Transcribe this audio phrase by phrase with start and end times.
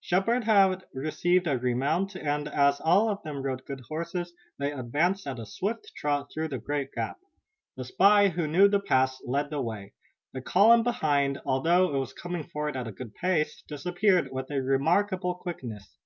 [0.00, 5.28] Shepard had received a remount, and, as all of them rode good horses, they advanced
[5.28, 7.20] at a swift trot through the great gap.
[7.76, 9.92] The spy, who knew the pass, led the way.
[10.32, 15.36] The column behind, although it was coming forward at a good pace, disappeared with remarkable
[15.36, 15.96] quickness.